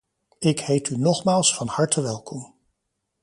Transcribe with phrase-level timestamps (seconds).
[0.39, 2.53] Ik heet u nogmaals van harte welkom!